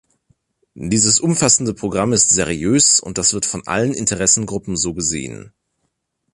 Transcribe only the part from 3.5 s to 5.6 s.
allen Interessengruppen so gesehen.